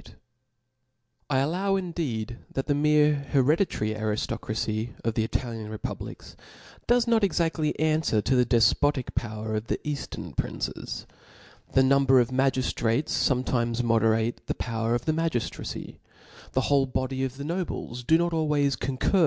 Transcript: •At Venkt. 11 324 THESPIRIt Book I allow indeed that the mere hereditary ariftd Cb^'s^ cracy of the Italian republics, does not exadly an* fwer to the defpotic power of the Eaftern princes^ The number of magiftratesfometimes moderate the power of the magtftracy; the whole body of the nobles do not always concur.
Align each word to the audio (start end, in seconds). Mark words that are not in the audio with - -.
•At 0.02 0.02
Venkt. 0.02 0.14
11 1.28 1.28
324 1.28 1.28
THESPIRIt 1.28 1.28
Book 1.28 1.36
I 1.36 1.38
allow 1.44 1.76
indeed 1.76 2.38
that 2.54 2.66
the 2.68 2.74
mere 2.74 3.14
hereditary 3.32 3.90
ariftd 3.90 4.26
Cb^'s^ 4.38 4.40
cracy 4.40 4.94
of 5.04 5.12
the 5.12 5.24
Italian 5.24 5.68
republics, 5.68 6.36
does 6.86 7.06
not 7.06 7.22
exadly 7.22 7.74
an* 7.78 8.00
fwer 8.00 8.24
to 8.24 8.34
the 8.34 8.46
defpotic 8.46 9.14
power 9.14 9.54
of 9.54 9.66
the 9.66 9.76
Eaftern 9.84 10.34
princes^ 10.36 11.04
The 11.74 11.82
number 11.82 12.18
of 12.18 12.28
magiftratesfometimes 12.30 13.82
moderate 13.82 14.46
the 14.46 14.54
power 14.54 14.94
of 14.94 15.04
the 15.04 15.12
magtftracy; 15.12 15.96
the 16.52 16.60
whole 16.62 16.86
body 16.86 17.22
of 17.22 17.36
the 17.36 17.44
nobles 17.44 18.02
do 18.02 18.16
not 18.16 18.32
always 18.32 18.76
concur. 18.76 19.18